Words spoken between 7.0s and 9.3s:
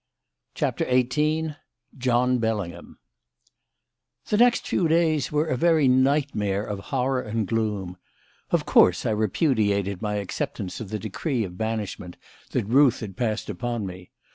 and gloom. Of course, I